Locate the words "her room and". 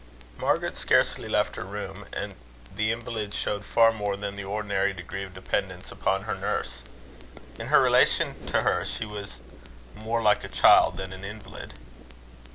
1.57-2.33